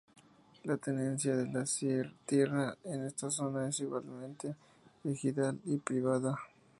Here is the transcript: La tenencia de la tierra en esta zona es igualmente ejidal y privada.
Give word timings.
La 0.63 0.77
tenencia 0.77 1.35
de 1.35 1.45
la 1.45 1.63
tierra 2.25 2.75
en 2.85 3.05
esta 3.05 3.29
zona 3.29 3.69
es 3.69 3.81
igualmente 3.81 4.55
ejidal 5.03 5.59
y 5.63 5.77
privada. 5.77 6.39